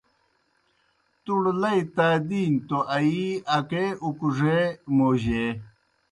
[1.23, 4.61] تُوڑ لئی تادِینیْ توْ آیِی اکے اُکڙَے
[4.95, 5.47] موجیئے۔